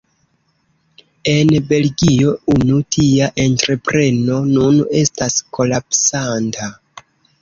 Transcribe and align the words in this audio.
En 1.33 1.51
Belgio 1.71 2.31
unu 2.55 2.79
tia 2.97 3.27
entrepreno 3.43 4.39
nun 4.55 4.81
estas 5.03 5.37
kolapsanta. 5.59 6.73